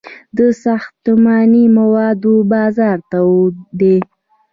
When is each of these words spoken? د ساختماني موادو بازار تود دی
د 0.37 0.39
ساختماني 0.63 1.65
موادو 1.77 2.35
بازار 2.51 2.97
تود 3.11 3.53
دی 3.79 3.97